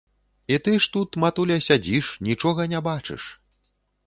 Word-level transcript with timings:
І 0.55 0.57
ты 0.67 0.71
ж 0.85 0.87
тут, 0.95 1.19
матуля, 1.23 1.57
сядзіш, 1.67 2.09
нічога 2.29 2.67
не 2.73 2.79
бачыш. 2.89 3.23